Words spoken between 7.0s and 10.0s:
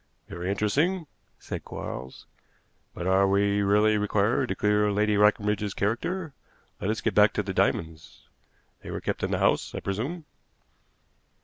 get back to the diamonds. They were kept in the house, I